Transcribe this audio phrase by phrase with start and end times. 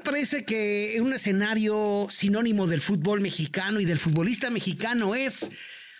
[0.00, 5.50] parece que un escenario sinónimo del fútbol mexicano y del futbolista mexicano es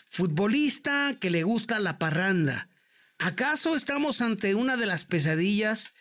[0.09, 2.69] futbolista que le gusta la parranda?
[3.19, 5.93] ¿Acaso estamos ante una de las pesadillas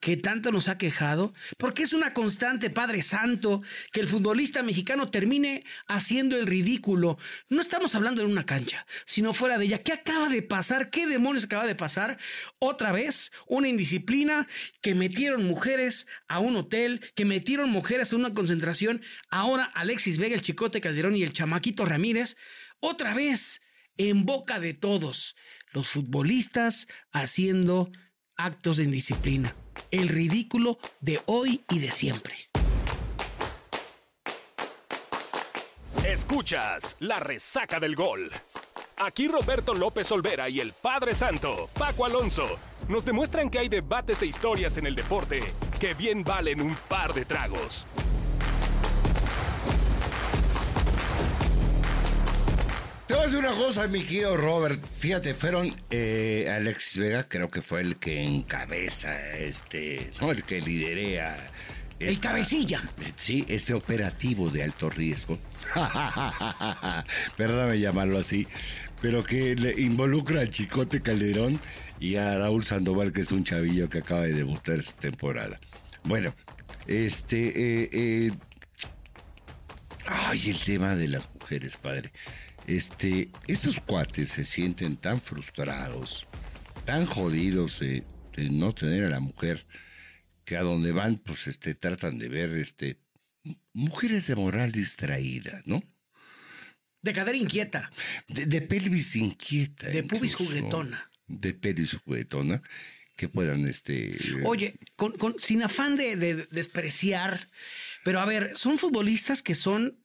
[0.00, 1.34] que tanto nos ha quejado?
[1.58, 3.62] Porque es una constante, Padre Santo,
[3.92, 7.18] que el futbolista mexicano termine haciendo el ridículo.
[7.50, 9.82] No estamos hablando en una cancha, sino fuera de ella.
[9.82, 10.90] ¿Qué acaba de pasar?
[10.90, 12.18] ¿Qué demonios acaba de pasar?
[12.58, 14.46] Otra vez, una indisciplina
[14.82, 19.02] que metieron mujeres a un hotel, que metieron mujeres a una concentración.
[19.30, 22.36] Ahora Alexis Vega, el Chicote Calderón y el Chamaquito Ramírez,
[22.80, 23.60] otra vez
[23.96, 25.36] en boca de todos.
[25.72, 27.90] Los futbolistas haciendo
[28.36, 29.54] actos de indisciplina
[29.90, 32.34] el ridículo de hoy y de siempre.
[36.04, 38.30] Escuchas la resaca del gol.
[38.98, 42.58] Aquí Roberto López Olvera y el Padre Santo, Paco Alonso,
[42.88, 45.40] nos demuestran que hay debates e historias en el deporte
[45.78, 47.86] que bien valen un par de tragos.
[53.06, 54.82] Te voy a decir una cosa, mi querido Robert.
[54.98, 60.60] Fíjate, fueron eh, Alexis Vega, creo que fue el que encabeza, este, no, el que
[60.60, 61.36] liderea.
[62.00, 62.82] el cabecilla.
[63.14, 65.38] Sí, este operativo de alto riesgo.
[67.36, 68.48] Perdóname llamarlo así,
[69.00, 71.60] pero que le involucra al Chicote Calderón
[72.00, 75.60] y a Raúl Sandoval, que es un chavillo que acaba de debutar esta temporada.
[76.02, 76.34] Bueno,
[76.88, 77.82] este.
[77.84, 78.30] Eh, eh,
[80.06, 82.10] ay, el tema de las mujeres, padre.
[82.66, 86.26] Este, estos cuates se sienten tan frustrados,
[86.84, 88.04] tan jodidos de,
[88.50, 89.66] no tener a la mujer,
[90.44, 92.98] que a donde van, pues, este, tratan de ver, este,
[93.72, 95.80] mujeres de moral distraída, ¿no?
[97.02, 97.90] De cadera inquieta.
[98.26, 99.88] De, pelvis inquieta.
[99.88, 101.08] De pubis juguetona.
[101.28, 102.62] De pelvis juguetona
[103.16, 104.16] que puedan, este...
[104.44, 106.16] Oye, con, sin afán de,
[106.50, 107.48] despreciar,
[108.04, 109.98] pero a ver, son futbolistas que son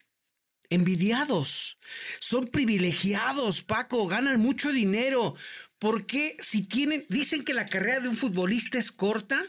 [0.72, 1.78] envidiados,
[2.20, 5.36] son privilegiados, Paco, ganan mucho dinero.
[5.78, 9.44] ¿Por qué si tienen, dicen que la carrera de un futbolista es corta?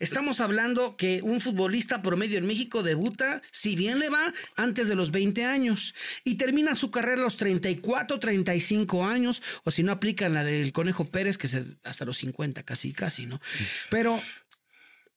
[0.00, 4.96] Estamos hablando que un futbolista promedio en México debuta, si bien le va, antes de
[4.96, 5.94] los 20 años
[6.24, 10.72] y termina su carrera a los 34, 35 años, o si no aplican la del
[10.72, 13.40] Conejo Pérez, que es hasta los 50, casi, casi, ¿no?
[13.88, 14.20] Pero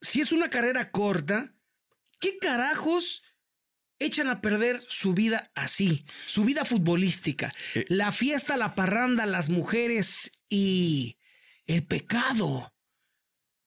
[0.01, 1.53] si es una carrera corta,
[2.19, 3.23] ¿qué carajos
[3.99, 7.85] echan a perder su vida así, su vida futbolística, eh.
[7.89, 11.17] la fiesta, la parranda, las mujeres y
[11.65, 12.73] el pecado.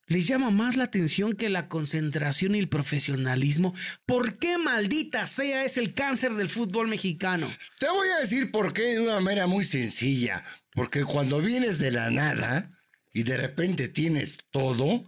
[0.06, 3.74] Les llama más la atención que la concentración y el profesionalismo.
[4.06, 7.48] ¿Por qué maldita sea es el cáncer del fútbol mexicano?
[7.78, 10.42] Te voy a decir por qué de una manera muy sencilla.
[10.72, 12.72] Porque cuando vienes de la nada
[13.12, 15.06] y de repente tienes todo,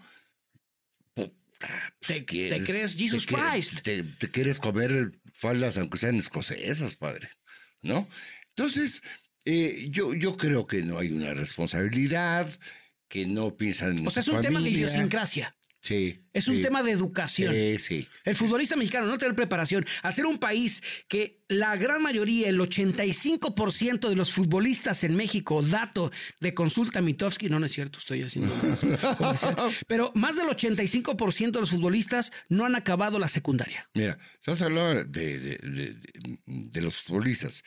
[2.06, 3.80] te, crees Jesus Christ.
[3.82, 7.30] Te, quieres comer faldas aunque sean escocesas, padre.
[7.82, 8.08] ¿No?
[8.50, 9.02] Entonces,
[9.44, 12.48] eh, yo, yo creo que no hay una responsabilidad,
[13.08, 15.54] que no piensan en O sea, es un tema de idiosincrasia.
[15.82, 16.24] Sí.
[16.32, 17.52] Es un tema de educación.
[17.52, 18.08] Sí, sí.
[18.24, 19.84] El futbolista mexicano no tiene preparación.
[20.02, 25.60] Al ser un país que la gran mayoría, el 85% de los futbolistas en México,
[25.60, 29.56] dato de consulta Mitofsky, no, no es cierto, estoy haciendo comercial,
[29.88, 33.90] pero más del 85% de los futbolistas no han acabado la secundaria.
[33.94, 35.96] Mira, estás hablando de, de,
[36.46, 37.64] de, los futbolistas.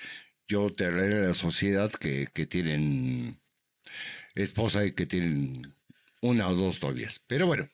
[0.47, 3.41] Yo te hablaré de la sociedad que, que tienen
[4.35, 5.75] esposa y que tienen
[6.21, 7.21] una o dos novias.
[7.27, 7.69] Pero bueno,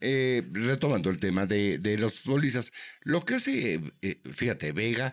[0.00, 2.72] eh, retomando el tema de, los futbolistas,
[3.02, 5.12] lo que hace, eh, fíjate, Vega,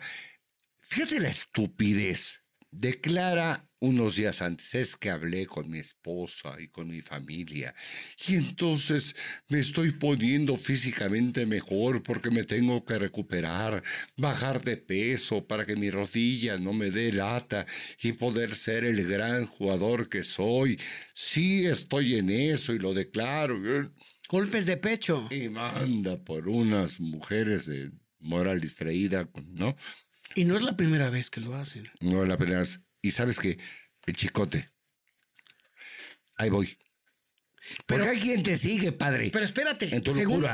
[0.82, 2.44] fíjate la estupidez.
[2.70, 7.74] Declara unos días antes, es que hablé con mi esposa y con mi familia,
[8.28, 9.16] y entonces
[9.50, 13.84] me estoy poniendo físicamente mejor porque me tengo que recuperar,
[14.16, 17.66] bajar de peso para que mi rodilla no me dé lata
[18.02, 20.80] y poder ser el gran jugador que soy.
[21.14, 23.58] Sí estoy en eso y lo declaro.
[24.30, 25.28] Golpes de pecho.
[25.32, 29.76] Y manda por unas mujeres de moral distraída, ¿no?
[30.36, 31.90] Y no es la primera vez que lo hacen.
[32.02, 32.82] No es la primera vez.
[33.02, 33.58] Y sabes que
[34.06, 34.70] el chicote.
[36.36, 36.78] Ahí voy.
[37.86, 39.30] Pero hay quien te sigue, padre.
[39.32, 40.14] Pero espérate, en tu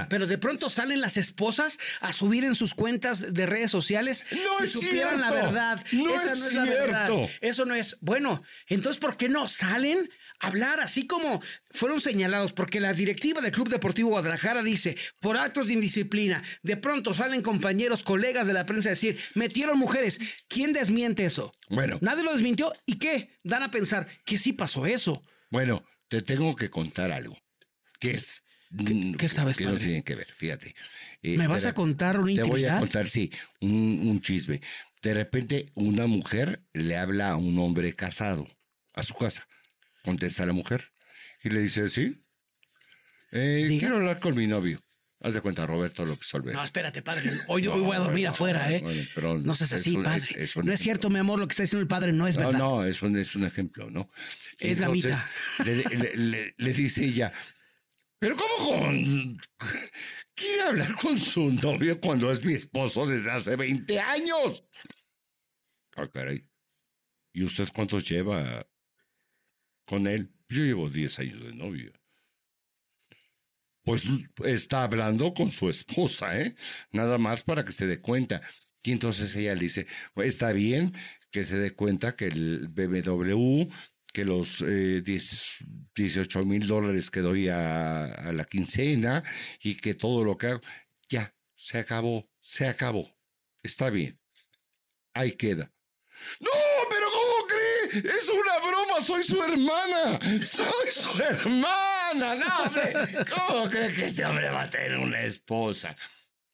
[0.09, 4.57] pero de pronto salen las esposas a subir en sus cuentas de redes sociales no
[4.57, 5.86] si es supieran la verdad.
[5.92, 7.30] No Esa es no es la verdad.
[7.42, 7.98] Eso no es.
[8.01, 10.09] Bueno, entonces ¿por qué no salen
[10.44, 11.42] hablar así como
[11.72, 16.78] fueron señalados, porque la directiva del Club Deportivo Guadalajara dice, por actos de indisciplina, de
[16.78, 20.19] pronto salen compañeros, colegas de la prensa a decir, metieron mujeres.
[20.48, 21.50] ¿Quién desmiente eso?
[21.69, 21.98] Bueno.
[22.01, 22.72] Nadie lo desmintió.
[22.86, 23.40] ¿Y qué?
[23.44, 25.22] Dan a pensar que sí pasó eso.
[25.50, 27.38] Bueno, te tengo que contar algo.
[28.00, 28.42] Que es...
[29.19, 30.74] ¿Qué, sabes, Que no tiene que ver, fíjate.
[31.22, 33.31] eh, ¿Me vas a contar una Te voy a contar, sí,
[33.62, 34.62] un, un chisme.
[35.04, 38.48] De repente, una mujer le habla a un hombre casado
[38.94, 39.48] a su casa.
[40.03, 40.91] Contesta la mujer
[41.44, 42.23] y le dice, sí,
[43.31, 44.79] eh, quiero hablar con mi novio.
[45.21, 46.57] Haz de cuenta, Roberto López Olvera.
[46.57, 47.31] No, espérate, padre.
[47.47, 48.81] Hoy, hoy voy a dormir afuera, ¿eh?
[48.81, 50.21] bueno, pero no seas así, un- padre.
[50.35, 52.41] es- no es cierto, mi amor, lo que está diciendo el padre no es No,
[52.47, 52.59] verdad.
[52.59, 54.09] no, es un, es un ejemplo, ¿no?
[54.59, 57.31] Es le, le- le- le dice ella,
[58.19, 59.39] pero ¿cómo con...
[60.35, 64.65] Quiere hablar con su novio cuando es mi esposo desde hace 20 años?
[65.95, 66.45] Ah, caray.
[67.31, 68.67] ¿Y usted cuántos lleva
[69.85, 70.31] con él?
[70.50, 71.91] Yo llevo 10 años de novio.
[73.83, 74.06] Pues
[74.45, 76.56] está hablando con su esposa, ¿eh?
[76.91, 78.41] Nada más para que se dé cuenta.
[78.81, 79.88] Y entonces ella le dice,
[80.18, 80.94] está bien
[81.31, 83.65] que se dé cuenta que el BMW,
[84.13, 85.65] que los eh, 10
[85.95, 89.24] 18 mil dólares que doy a, a la quincena
[89.62, 90.62] y que todo lo que hago,
[91.09, 93.18] ya, se acabó, se acabó.
[93.63, 94.19] Está bien.
[95.13, 95.74] Ahí queda.
[96.39, 96.62] No.
[97.94, 100.19] Es una broma, soy su hermana.
[100.44, 102.94] Soy su hermana, no, hombre.
[103.30, 105.95] ¿Cómo cree que ese hombre va a tener una esposa?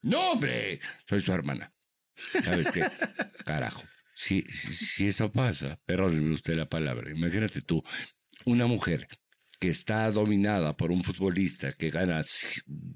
[0.01, 1.74] No, hombre, soy su hermana.
[2.15, 2.86] ¿Sabes qué?
[3.45, 3.83] Carajo.
[4.13, 7.81] Si, si, eso pasa, perdóneme usted la palabra, imagínate tú,
[8.45, 9.07] una mujer
[9.59, 12.21] que está dominada por un futbolista que gana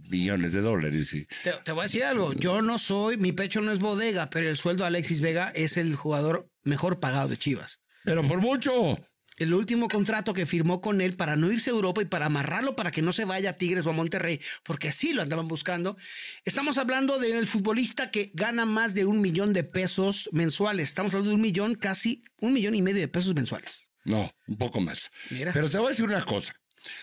[0.10, 2.34] millones de dólares Te, te voy a decir algo.
[2.34, 5.78] Yo no soy, mi pecho no es bodega, pero el sueldo de Alexis Vega es
[5.78, 7.83] el jugador mejor pagado de Chivas.
[8.04, 9.00] Pero por mucho
[9.38, 12.76] El último contrato que firmó con él para no irse a Europa y para amarrarlo
[12.76, 15.98] para que no se vaya a Tigres o a Monterrey, porque así lo andaban buscando.
[16.46, 20.90] Estamos hablando del futbolista que gana más de un millón de pesos mensuales.
[20.90, 23.90] Estamos hablando de un millón, casi un millón y medio de pesos mensuales.
[24.06, 25.12] No, un poco más.
[25.32, 25.52] Mira.
[25.52, 26.54] Pero te voy a decir una cosa.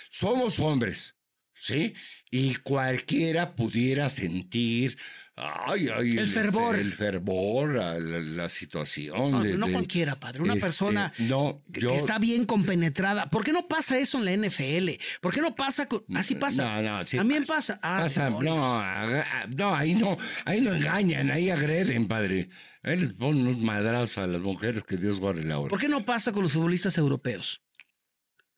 [0.09, 1.17] Somos hombres,
[1.55, 1.95] ¿sí?
[2.31, 4.99] Y cualquiera pudiera sentir
[5.41, 6.77] ay, ay, El fervor.
[6.77, 9.31] El fervor, la, la- la situación.
[9.31, 10.43] No, de- no de- cualquiera, padre.
[10.43, 11.91] Una este, persona No, que, yo.
[11.91, 13.31] que está bien compenetrada.
[13.31, 14.91] ¿Por qué no pasa eso en la NFL?
[15.21, 15.87] ¿Por qué no pasa?
[15.89, 16.83] con- Así pasa.
[16.83, 17.79] No, no, sí También pasa.
[17.83, 18.55] Ah, Pasa- demonios.
[18.57, 19.27] no, aga-
[19.57, 22.51] no, ahí no, ahí no engañan, ahí agreden, padre.
[22.83, 25.69] Ahí les ponen unos madrazos a las mujeres que Dios guarde la hora.
[25.69, 27.61] ¿Por qué no pasa con los futbolistas europeos?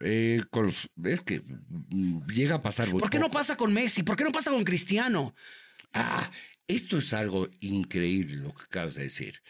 [0.05, 1.41] Eh, con los- es que
[1.91, 4.03] mm, llega a pasar ¿Por qué no pasa con Messi?
[4.03, 5.35] ¿Por qué no pasa con Cristiano?
[5.93, 6.29] Ah,
[6.67, 9.43] esto es algo increíble lo que acabas de decir.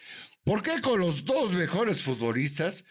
[0.43, 2.85] ¿Por qué con los dos mejores futbolistas,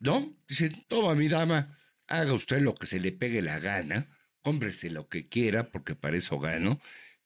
[0.00, 0.36] no?
[0.48, 4.08] Dicen, toma mi dama, haga usted lo que se le pegue la gana,
[4.42, 6.80] cómprese lo que quiera, porque para eso gano,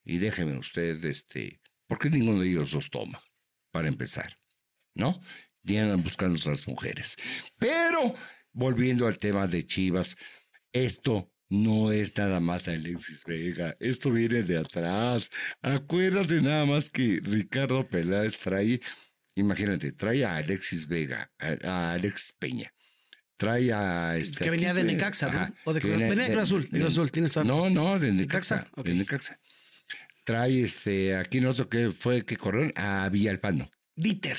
[0.05, 3.23] y déjeme usted, este, ¿por qué ninguno de ellos dos toma?
[3.71, 4.39] Para empezar,
[4.95, 5.21] ¿no?
[5.63, 7.17] Y buscando otras mujeres.
[7.59, 8.15] Pero,
[8.53, 10.17] volviendo al tema de Chivas,
[10.73, 15.31] esto no es nada más Alexis Vega, esto viene de atrás.
[15.63, 18.81] Acuérdate nada más que Ricardo Peláez trae,
[19.35, 22.73] imagínate, trae a Alexis Vega, a, a Alex Peña.
[23.37, 24.43] Trae a este.
[24.45, 25.55] Que venía de Necaxa, ¿no?
[25.65, 28.69] O de venía de Cruz Azul, de Cruz Azul, tienes toda- No, no, de Necaxa.
[28.83, 29.39] De Necaxa.
[30.25, 33.71] Trae este, aquí no sé qué fue que corrieron a Villalpano.
[33.95, 34.37] Dieter.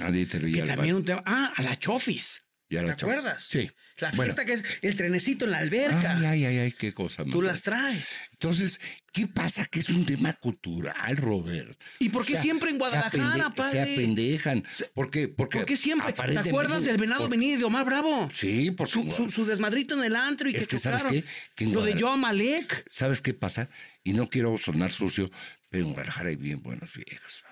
[0.00, 0.76] A Dieter Que Villalpano.
[0.76, 1.22] también un tema.
[1.26, 2.41] Ah, a la Chofis.
[2.80, 3.46] ¿Te acuerdas?
[3.50, 3.70] Sí.
[3.98, 4.22] La Bueno.
[4.24, 6.16] fiesta que es el trenecito en la alberca.
[6.18, 7.32] Ay, ay, ay, ay, qué cosa más.
[7.32, 8.16] Tú las traes.
[8.32, 8.80] Entonces,
[9.12, 9.66] ¿qué pasa?
[9.66, 11.78] Que es un tema cultural, Robert.
[11.98, 13.70] ¿Y por qué siempre en Guadalajara, se padre?
[13.70, 14.64] Se apendejan.
[14.94, 16.12] Porque, porque ¿Por qué siempre?
[16.14, 18.28] ¿Te acuerdas del venado por- venido de Omar Bravo?
[18.34, 21.22] Sí, por Su, su, su desmadrito en el antro y Es que, que, ¿sabes qué?
[21.54, 22.86] Que Lo de Joe Malek.
[22.90, 23.68] ¿Sabes qué pasa?
[24.02, 25.30] Y no quiero sonar sucio,
[25.68, 27.44] pero en Guadalajara hay bien buenas viejas.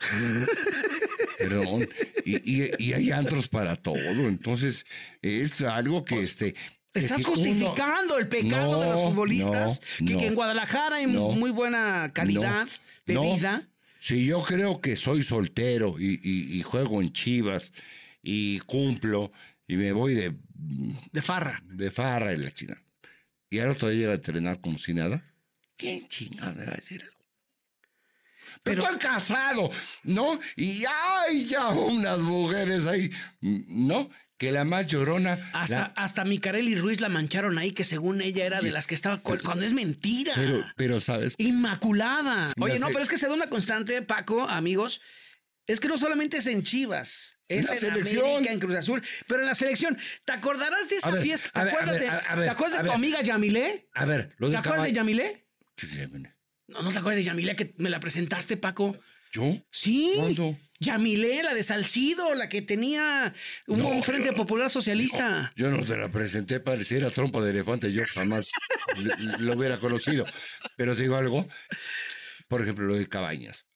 [1.38, 1.88] Perdón.
[2.24, 3.96] Y, y- y hay antros para todo.
[4.28, 4.84] Entonces,
[5.22, 6.54] es algo que este.
[6.54, 6.60] que
[7.00, 9.80] Estás uno- justificando el pecado de los futbolistas.
[10.00, 10.18] no, que, no.
[10.20, 12.66] que en Guadalajara hay muy buena calidad
[13.06, 13.68] de vida.
[13.98, 17.72] Si yo creo que soy soltero y, juego en Chivas
[18.22, 19.30] y cumplo
[19.68, 20.34] y me voy de,
[21.12, 21.62] De farra.
[21.66, 22.76] de farra y la china.
[23.50, 25.22] Y al otro día llega a entrenar como si nada.
[25.76, 27.19] ¿Quién chingada me va a decir algo?
[28.62, 29.70] Pero, Pero- estoy casado,
[30.04, 30.38] ¿no?
[30.56, 34.10] Y hay ya unas mujeres ahí, ¿no?
[34.38, 35.50] Que la más llorona.
[35.52, 38.94] Hasta, la- hasta Micarelli Ruiz la mancharon ahí, que según ella era de las que
[38.94, 39.18] estaba.
[39.18, 40.32] cu- Cuando es mentira.
[40.34, 41.34] pero, pero, ¿sabes?
[41.36, 42.46] Inmaculada.
[42.48, 42.92] Sí, Oye, no, sé.
[42.94, 45.00] pero es que se da una constante, Paco, amigos.
[45.66, 48.24] Es que no solamente es en Chivas, es la en selección.
[48.26, 49.96] América, en Cruz Azul, pero en la selección.
[50.24, 51.50] ¿Te acordarás de esa ver, fiesta?
[51.52, 53.88] ¿Te ver, acuerdas, ver, de, a- a ver, ¿te acuerdas a de tu amiga Yamilé?
[53.92, 55.46] A ver, lo ¿Te de acuerdas de Yamilé?
[56.70, 58.96] No, ¿no te acuerdas de Yamilé que me la presentaste, Paco?
[59.32, 59.56] ¿Yo?
[59.70, 60.12] Sí.
[60.16, 60.58] ¿Cuándo?
[60.80, 63.34] Yamilé, la de Salcido, la que tenía
[63.66, 65.52] un, No, Frente yo- Popular Socialista.
[65.56, 68.50] Yo no te la presenté, pareciera trompa de elefante, yo jamás
[69.40, 70.24] lo hubiera conocido.
[70.76, 71.46] Pero te digo algo,
[72.48, 73.66] por ejemplo, lo de Cabañas.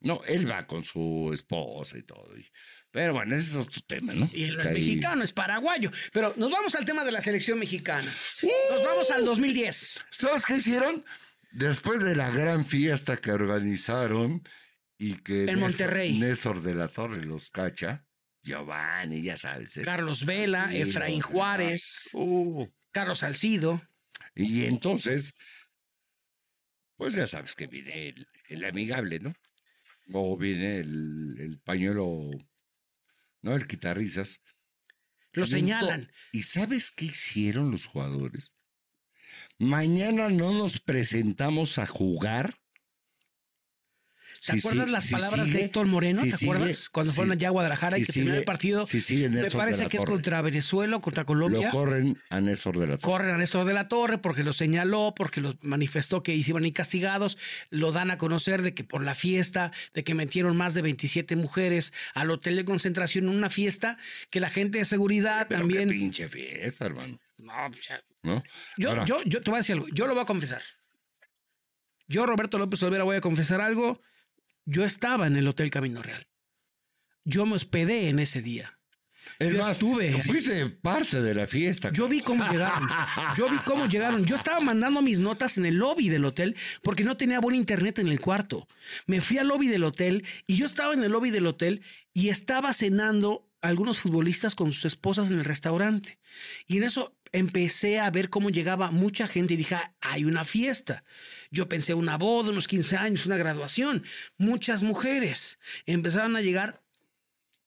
[0.00, 2.36] No, él va con su esposa y todo.
[2.36, 2.50] y-
[2.90, 4.28] pero bueno, ese es otro tema, ¿no?
[4.34, 5.90] Y el Ahí- mexicano es paraguayo.
[6.12, 8.10] Pero nos vamos al tema de la selección mexicana.
[8.70, 10.04] Nos vamos al 2010.
[10.10, 11.02] ¿Sabes qué hicieron?
[11.52, 14.42] Después de la gran fiesta que organizaron
[14.98, 16.18] y que En Néstor- Monterrey.
[16.18, 18.06] Néstor de la Torre los cacha,
[18.42, 19.76] Giovanni, ya sabes.
[19.76, 19.82] ¿eh?
[19.82, 23.82] Carlos Vela, Sí, Efraín no, Juárez, Uh, Carlos Salcido.
[24.34, 25.34] y entonces,
[26.96, 29.34] pues ya sabes que viene el, el amigable, ¿no?
[30.12, 32.30] O viene el, el pañuelo,
[33.42, 33.54] ¿no?
[33.54, 34.40] El quitarrizas.
[35.32, 36.10] Lo señalan.
[36.32, 38.52] ¿Y sabes qué hicieron los jugadores?
[39.58, 42.54] Mañana no nos presentamos a jugar.
[44.44, 46.22] ¿Te acuerdas sí- las palabras de Héctor Moreno?
[46.22, 46.88] ¿Te acuerdas?
[46.88, 48.84] Cuando fueron allá a Guadalajara y que terminó el partido.
[49.30, 51.66] me parece que es contra Venezuela o contra Colombia.
[51.66, 53.12] Lo corren a Néstor de la Torre.
[53.12, 56.66] corren a Néstor de la Torre porque lo señaló, porque lo manifestó que iban a
[56.66, 57.38] ir castigados,
[57.70, 61.36] lo dan a conocer de que por la fiesta, de que metieron más de 27
[61.36, 63.96] mujeres al hotel de concentración en una fiesta,
[64.32, 65.88] que la gente de seguridad Pero también...
[65.88, 67.16] qué pinche fiesta, hermano.
[67.38, 68.02] No, pues ya.
[68.22, 68.42] ¿No?
[68.76, 70.62] Yo, Ahora, yo, yo te voy a decir algo, yo lo voy a confesar.
[72.08, 74.00] Yo, Roberto López Olvera, voy a confesar algo.
[74.64, 76.26] Yo estaba en el Hotel Camino Real.
[77.24, 78.78] Yo me hospedé en ese día.
[79.38, 81.90] es yo más, estuve- fuiste parte de la fiesta.
[81.92, 82.88] Yo vi cómo llegaron.
[83.36, 84.24] Yo vi cómo llegaron.
[84.26, 87.98] Yo estaba mandando mis notas en el lobby del hotel porque no tenía buen internet
[88.00, 88.66] en el cuarto.
[89.06, 92.28] Me fui al lobby del hotel y yo estaba en el lobby del hotel y
[92.30, 96.18] estaba cenando algunos futbolistas con sus esposas en el restaurante.
[96.66, 100.44] Y en eso empecé a ver cómo llegaba mucha gente y dije, "Ah, hay una
[100.44, 101.04] fiesta.
[101.50, 104.04] Yo pensé una boda, unos 15 años, una graduación.
[104.38, 106.82] Muchas mujeres empezaron a llegar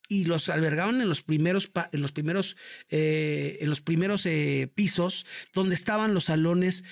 [0.08, 2.56] y los albergaban en los primeros en los primeros
[2.90, 6.84] eh, en los primeros eh, pisos donde estaban los salones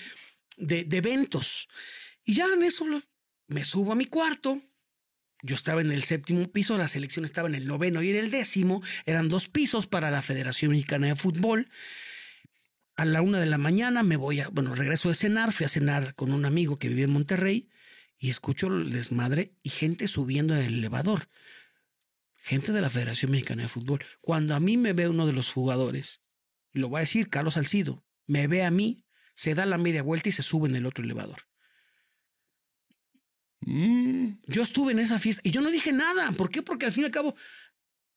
[0.57, 1.69] de, de eventos
[2.23, 2.85] y ya en eso
[3.47, 4.61] me subo a mi cuarto
[5.41, 8.31] yo estaba en el séptimo piso la selección estaba en el noveno y en el
[8.31, 11.69] décimo eran dos pisos para la Federación Mexicana de Fútbol
[12.95, 15.69] a la una de la mañana me voy a bueno regreso de cenar fui a
[15.69, 17.69] cenar con un amigo que vivía en Monterrey
[18.17, 21.27] y escucho el desmadre y gente subiendo en el elevador
[22.45, 24.05] gente de la Federación Mexicana de Fútbol.
[24.21, 26.21] Cuando a mí me ve uno de los jugadores,
[26.71, 30.03] y lo voy a decir, Carlos Salcido, me ve a mí, se da la media
[30.03, 31.39] vuelta y se sube en el otro elevador.
[33.61, 36.31] Mm, Yo estuve en esa fiesta y yo no dije nada.
[36.33, 36.61] ¿Por qué?
[36.61, 37.35] Porque al fin y al cabo,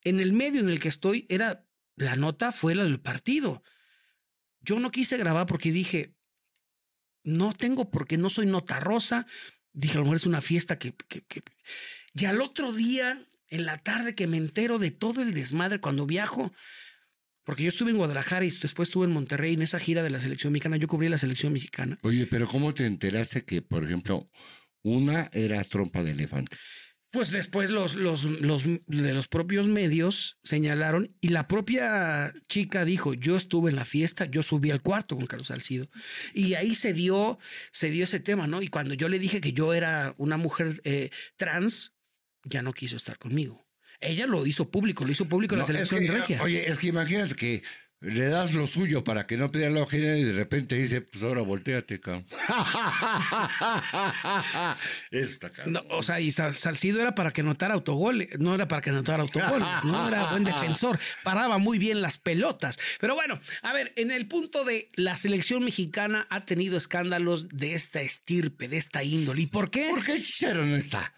[0.03, 1.67] en el medio en el que estoy, era
[1.97, 3.63] la nota fue la del partido.
[4.61, 6.15] Yo no quise grabar porque dije,
[7.25, 9.27] no tengo porque no soy nota rosa.
[9.73, 11.43] Dije, a lo mejor es una fiesta que, que- que-
[12.15, 16.07] Y al otro día, en la tarde, que me entero de todo el desmadre cuando
[16.07, 16.53] viajo,
[17.45, 20.21] porque yo estuve en Guadalajara y después estuve en Monterrey en esa gira de la
[20.21, 20.77] selección mexicana.
[20.77, 21.97] Yo cubrí la selección mexicana.
[22.03, 24.31] Oye, pero ¿cómo te enteraste que, por ejemplo,
[24.83, 26.57] una era trompa de elefante?
[27.11, 33.15] Pues después los, los, los de los propios medios señalaron y la propia chica dijo,
[33.15, 35.89] yo estuve en la fiesta, yo subí al cuarto con Carlos Salcido.
[36.35, 37.39] Y ahí se dio,
[37.73, 38.61] se dio ese tema, ¿no?
[38.61, 41.95] Y cuando yo le dije que yo era una mujer eh, trans,
[42.45, 43.67] ya no quiso estar conmigo.
[44.01, 46.43] Ella lo hizo público, lo hizo público en No, la es selección que, regia.
[46.43, 47.63] Oye, es que imagínate que
[48.01, 51.23] le das lo suyo para que no pida la ojera y de repente dice, pues
[51.25, 52.27] ahora volteate, cabrón.
[55.11, 55.73] Eso está cabrón.
[55.75, 58.91] No, o sea, y Sal- Salcido era para que anotara autogoles, no era para que
[58.91, 62.79] anotara autogoles, no era buen defensor, paraba muy bien las pelotas.
[63.01, 67.75] Pero bueno, a ver, en el punto de la selección mexicana ha tenido escándalos de
[67.75, 69.43] esta estirpe, de esta índole.
[69.43, 69.89] ¿Y por qué?
[69.91, 71.15] ¿Por qué Chicharo no está?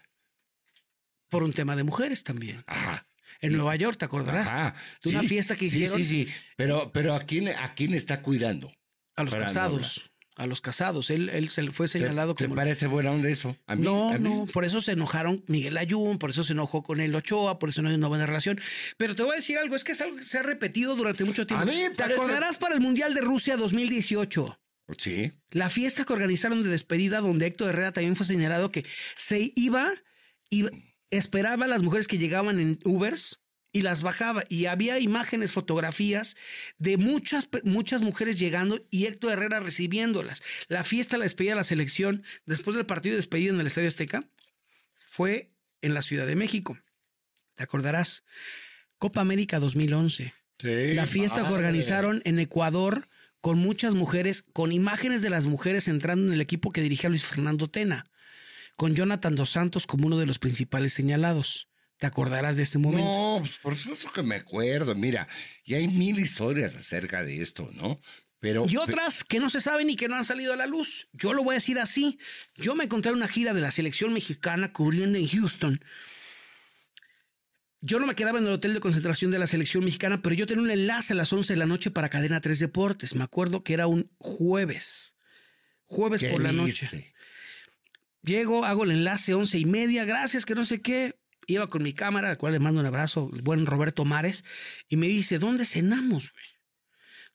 [1.29, 2.63] Por un tema de mujeres también.
[2.67, 3.07] Ajá.
[3.41, 4.47] En Nueva York, ¿te acordarás?
[4.47, 4.75] Ajá.
[5.03, 7.93] de una Sí, fiesta que sí, hicieron Sí, sí, Pero, pero ¿a quién, ¿a quién
[7.93, 8.71] está cuidando?
[9.15, 10.03] a los no casados.
[10.37, 11.09] A los casados.
[11.09, 12.55] Él, él se le fue ¿Te, señalado te como.
[12.55, 13.57] parece buena onda eso?
[13.67, 14.23] A mí, No, a mí.
[14.23, 17.69] no, por eso se enojaron Miguel Ayun, por eso se enojó con él Ochoa, por
[17.69, 18.59] eso no hay una buena relación.
[18.97, 21.25] Pero te voy a decir algo, es que es algo que se ha repetido durante
[21.25, 21.61] mucho tiempo.
[21.63, 24.57] A mí me ¿Te parece- acordarás para el Mundial de Rusia 2018?
[24.97, 25.31] Sí.
[25.51, 28.85] La fiesta que organizaron de despedida, donde Héctor Herrera también fue señalado que
[29.17, 29.89] se iba
[30.49, 30.65] y
[31.11, 33.41] esperaba a las mujeres que llegaban en Ubers
[33.73, 34.43] y las bajaba.
[34.49, 36.35] Y había imágenes, fotografías
[36.77, 40.41] de muchas, muchas mujeres llegando y Héctor Herrera recibiéndolas.
[40.67, 43.87] La fiesta, la despedida de la selección, después del partido de despedida en el Estadio
[43.87, 44.27] Azteca,
[45.05, 45.51] fue
[45.81, 46.79] en la Ciudad de México.
[47.55, 48.23] ¿Te acordarás?
[48.97, 50.33] Copa América 2011.
[50.59, 53.07] Sí, La fiesta que organizaron en Ecuador
[53.41, 57.25] con muchas mujeres, con imágenes de las mujeres entrando en el equipo que dirigía Luis
[57.25, 58.05] Fernando Tena,
[58.77, 61.69] con Jonathan Dos Santos como uno de los principales señalados.
[61.97, 63.05] ¿Te acordarás de ese momento?
[63.05, 64.95] No, pues por supuesto que me acuerdo.
[64.95, 65.27] Mira,
[65.63, 68.01] y hay mil historias acerca de esto, ¿no?
[68.39, 71.09] Pero, y otras que no se saben y que no han salido a la luz.
[71.13, 72.17] Yo lo voy a decir así.
[72.55, 75.79] Yo me encontré en una gira de la selección mexicana cubriendo en Houston.
[77.81, 80.47] Yo no me quedaba en el hotel de concentración de la selección mexicana, pero yo
[80.47, 83.13] tenía un enlace a las 11 de la noche para Cadena 3 Deportes.
[83.13, 85.15] Me acuerdo que era un jueves.
[85.85, 87.13] Jueves ¿qué por la noche.
[88.23, 91.19] Llego, hago el enlace once y media, gracias, que no sé qué.
[91.47, 94.45] Iba con mi cámara, al cual le mando un abrazo, el buen Roberto Mares,
[94.89, 96.31] y me dice, ¿dónde cenamos?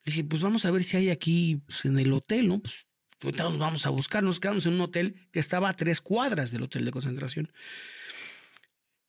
[0.05, 2.61] Le dije, pues vamos a ver si hay aquí pues, en el hotel, ¿no?
[2.61, 2.87] Pues
[3.21, 4.23] ahorita nos vamos a buscar.
[4.23, 7.52] Nos quedamos en un hotel que estaba a tres cuadras del hotel de concentración.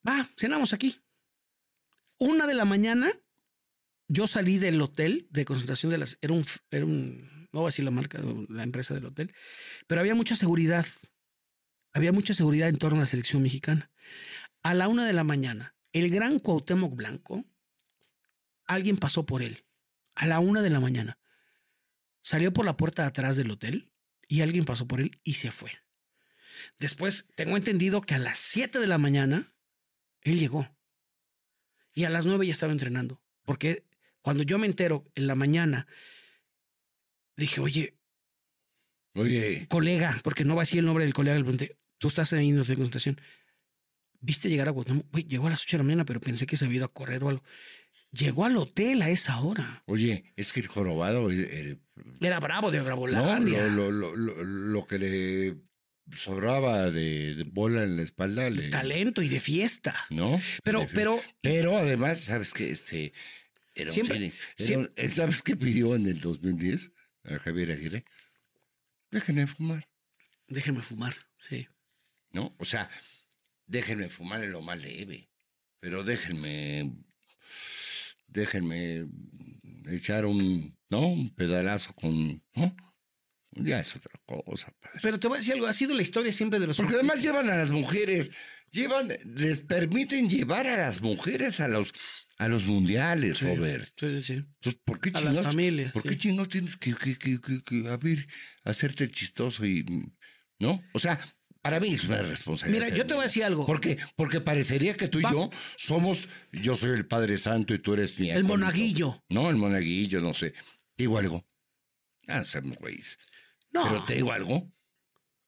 [0.08, 1.00] Va, cenamos aquí.
[2.18, 3.12] Una de la mañana,
[4.08, 6.18] yo salí del hotel de concentración de las.
[6.22, 6.44] Era un.
[6.72, 8.20] Era un no voy a decir la marca,
[8.50, 9.34] la empresa del hotel,
[9.88, 10.86] pero había mucha seguridad.
[11.98, 13.90] Había mucha seguridad en torno a la selección mexicana.
[14.62, 17.44] A la una de la mañana, el gran Cuauhtémoc Blanco,
[18.68, 19.66] alguien pasó por él.
[20.14, 21.18] A la una de la mañana.
[22.22, 23.92] Salió por la puerta de atrás del hotel
[24.28, 25.72] y alguien pasó por él y se fue.
[26.78, 29.56] Después, tengo entendido que a las 7 de la mañana,
[30.22, 30.70] él llegó.
[31.96, 33.24] Y a las 9 ya estaba entrenando.
[33.42, 33.88] Porque
[34.22, 35.88] cuando yo me entero en la mañana,
[37.36, 37.98] dije, oye,
[39.16, 42.34] Oye, colega, porque no va a decir el nombre del colega, le pregunté, tú estás
[42.34, 43.20] ahí en de concentración.
[44.20, 45.06] ¿Viste llegar a Guatemala?
[45.12, 46.94] Güey, llegó a las 8 de la mañana, pero pensé que se había ido a
[46.94, 47.44] correr o algo.
[48.12, 49.84] Llegó al hotel a esa hora.
[49.86, 51.82] oye, es que el jorobado, el- el-
[52.22, 53.68] Era bravo de no, Bravolandia.
[53.68, 55.58] lo, lo, lo, lo- lo que le
[56.16, 60.06] sobraba de, de bola en la espalda, le, Talento y de fiesta.
[60.10, 60.40] ¿no?
[60.64, 62.72] Pero, pero, Pero además, ¿sabes qué?
[62.72, 63.12] Este,
[63.76, 64.34] era un Siempre- genio.
[64.58, 66.92] Era siempre- un- ¿Sabes qué pidió en el 2010
[67.26, 68.06] a Javier Aguirre?
[69.12, 69.88] Déjenme fumar,
[70.48, 71.14] déjeme fumar.
[71.38, 71.68] Sí.
[72.32, 72.50] ¿No?
[72.58, 72.90] O sea,
[73.66, 75.30] déjenme fumar en lo más leve,
[75.80, 76.92] pero déjenme,
[78.28, 79.06] déjenme
[79.90, 81.08] echar un, ¿no?
[81.08, 82.76] Un pedalazo con, ¿no?
[83.54, 85.00] Ya es otra cosa, padre.
[85.02, 87.24] Pero te voy a decir algo, ha sido la historia siempre de los Porque además
[87.24, 88.30] llevan a las mujeres,
[88.72, 91.92] llevan, les permiten llevar a las mujeres a los,
[92.38, 93.88] a los mundiales, Robert.
[94.00, 94.34] Sí, sí.
[94.34, 96.10] Entonces, ¿por qué A las familias, ¿Por sí.
[96.10, 98.28] qué chingados tienes que, que, que, que- a ver,
[98.64, 99.86] hacerte chistoso y.
[100.60, 100.84] ¿No?
[100.94, 101.20] O sea,
[101.68, 102.86] para mí es una responsabilidad.
[102.86, 103.66] Mira, yo te voy a decir algo.
[103.66, 103.98] ¿Por qué?
[104.16, 106.30] Porque parecería que tú y yo somos.
[106.54, 108.30] Yo soy el Padre Santo y tú eres mi.
[108.30, 108.58] El acólito.
[108.58, 109.24] monaguillo.
[109.30, 110.52] No, el monaguillo, no sé.
[110.52, 111.46] Te digo algo.
[112.28, 113.18] Ah, no seamos güeyes.
[113.72, 113.84] No.
[113.84, 114.72] Pero te digo algo.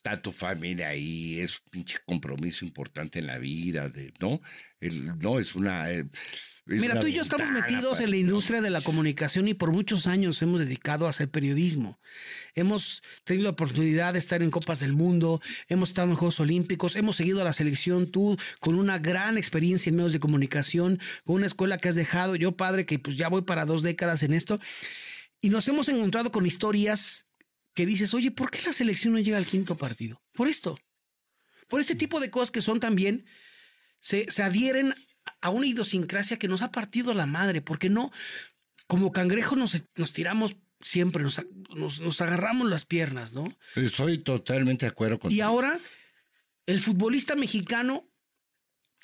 [0.04, 4.42] Está tu familia ahí, es un pinche compromiso importante en la vida, de, ¿no?
[4.80, 5.90] El- no, es una.
[5.92, 6.06] eh,
[6.70, 10.06] Mira, tú y yo estamos metidos en la industria de la comunicación y por muchos
[10.06, 12.00] años hemos dedicado a hacer periodismo.
[12.54, 16.96] Hemos tenido la oportunidad de estar en Copas del Mundo, hemos estado en Juegos Olímpicos,
[16.96, 21.38] hemos seguido a la selección, tú con una gran experiencia en medios de comunicación, con
[21.38, 24.34] una escuela que has dejado, yo padre que pues ya voy para dos décadas en
[24.34, 24.60] esto,
[25.42, 27.26] y nos hemos encontrado con historias
[27.74, 30.22] que dices, oye, ¿por qué la selección no llega al quinto partido?
[30.34, 30.78] Por esto,
[31.68, 33.26] por este tipo de cosas que son también
[34.00, 34.94] se, se adhieren
[35.42, 38.12] a una idiosincrasia que nos ha partido la madre, porque no,
[38.88, 41.42] como cangrejos nos, nos tiramos siempre, nos,
[41.76, 43.52] nos, nos agarramos las piernas, ¿no?
[43.76, 45.80] Estoy totalmente de acuerdo con Y ahora,
[46.66, 48.06] el futbolista mexicano,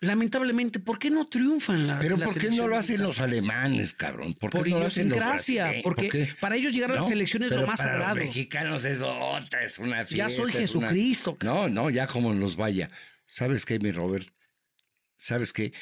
[0.01, 3.19] lamentablemente, ¿por qué no triunfa en la Pero la ¿por qué no lo hacen los
[3.19, 4.33] alemanes, cabrón?
[4.33, 5.83] ¿Por qué Por no lo hacen los brasileños?
[5.83, 6.33] porque ¿Por qué?
[6.39, 8.15] para ellos llegar a la No, selección es lo más para sagrado.
[8.15, 10.15] Los mexicanos es otra, es una fiesta.
[10.15, 12.89] Ya soy una- Jesucristo, No, no, ya como nos vaya.
[13.25, 14.27] ¿Sabes qué, mi Robert?
[15.17, 15.73] ¿Sabes qué?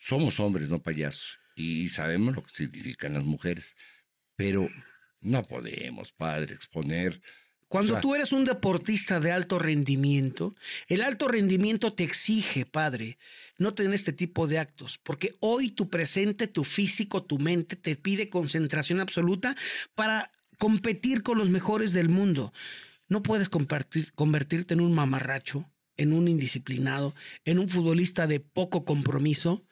[0.00, 1.38] Somos hombres, no payasos.
[1.54, 3.74] Y sabemos lo que significan las mujeres.
[4.34, 4.68] Pero
[5.20, 7.20] no podemos, padre, exponer.
[7.68, 10.56] Cuando O sea, tú eres un deportista de alto rendimiento,
[10.88, 13.18] el alto rendimiento te exige, padre,
[13.58, 17.94] no tener este tipo de actos, porque hoy tu presente, tu físico, tu mente te
[17.94, 19.54] pide concentración absoluta
[19.94, 22.52] para competir con los mejores del mundo.
[23.06, 28.84] No puedes compartir- convertirte en un mamarracho, en un indisciplinado, en un futbolista de poco
[28.84, 29.64] compromiso.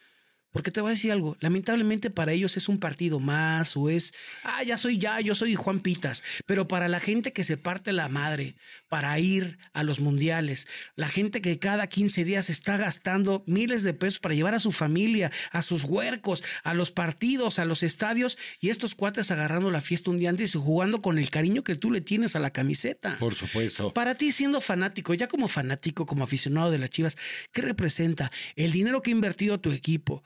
[0.58, 4.12] Porque te voy a decir algo, lamentablemente para ellos es un partido más o es,
[4.42, 7.92] ah, ya soy ya, yo soy Juan Pitas, pero para la gente que se parte
[7.92, 8.56] la madre
[8.88, 10.66] para ir a los mundiales,
[10.96, 14.72] la gente que cada 15 días está gastando miles de pesos para llevar a su
[14.72, 19.80] familia, a sus huercos, a los partidos, a los estadios y estos cuates agarrando la
[19.80, 22.50] fiesta un día antes y jugando con el cariño que tú le tienes a la
[22.50, 23.16] camiseta.
[23.20, 23.94] Por supuesto.
[23.94, 27.16] Para ti, siendo fanático, ya como fanático, como aficionado de las Chivas,
[27.52, 30.24] ¿qué representa el dinero que ha invertido tu equipo?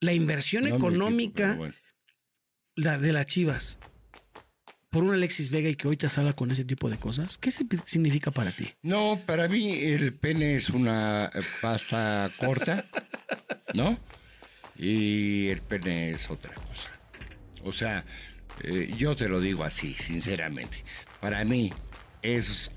[0.00, 1.74] La inversión No, económica pero bueno.
[2.76, 3.78] la de las Chivas
[4.90, 7.52] por un Alexis Vega y que hoy te sala con ese tipo de cosas, ¿qué
[7.52, 8.72] significa para ti?
[8.82, 11.30] No, para mí el pene es una
[11.62, 12.84] pasta corta,
[13.74, 13.96] ¿no?
[14.76, 16.90] Y el pene es otra cosa.
[17.62, 18.04] O sea,
[18.62, 20.84] Eh, yo te lo digo así, sinceramente.
[21.20, 21.72] Para mí,
[22.20, 22.70] esos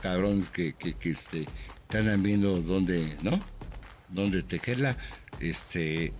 [0.00, 1.46] cabrones que, que, que este,
[1.88, 3.38] te andan viendo dónde, ¿no?
[4.08, 4.96] Dónde tejerla,
[5.40, 6.14] este,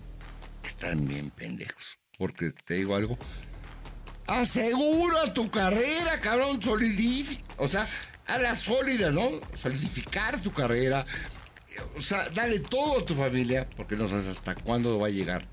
[0.67, 1.99] están bien pendejos.
[2.17, 3.17] Porque te digo algo,
[4.25, 7.87] asegura tu carrera, cabrón, solidifica, o sea,
[8.25, 9.29] a la sólida, ¿no?
[9.55, 11.05] Solidificar tu carrera,
[11.95, 15.47] o sea, dale todo a tu familia, porque no sabes hasta cuándo va a llegar.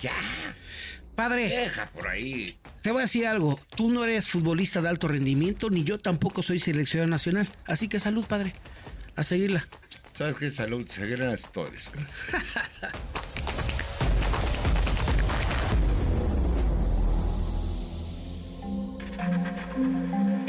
[0.00, 0.12] Ya.
[1.14, 1.48] Padre.
[1.48, 2.58] Deja por ahí.
[2.82, 3.58] Te voy a decir algo.
[3.76, 7.48] Tú no eres futbolista de alto rendimiento, ni yo tampoco soy seleccionado nacional.
[7.66, 8.52] Así que salud, padre.
[9.16, 9.66] A seguirla.
[10.12, 10.50] ¿Sabes qué?
[10.50, 11.92] Salud, seguir las historias.